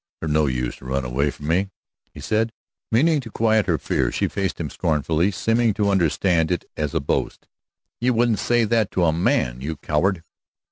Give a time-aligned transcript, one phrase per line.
[0.19, 1.69] "There's no use to run away from me,"
[2.11, 2.51] he said,
[2.91, 4.11] meaning to quiet her fear.
[4.11, 7.45] She faced him scornfully, seemingly to understand it as a boast.
[7.99, 10.23] "You wouldn't say that to a man, you coward!"